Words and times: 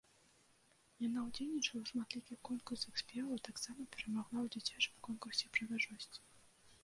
Яна 1.07 1.19
ўдзельнічала 1.25 1.79
ў 1.81 1.85
шматлікіх 1.89 2.39
конкурсах 2.49 2.93
спеваў, 3.03 3.29
а 3.35 3.43
таксама 3.49 3.81
перамагла 3.95 4.39
ў 4.43 4.47
дзіцячым 4.55 4.95
конкурсе 5.09 5.45
прыгажосці. 5.59 6.19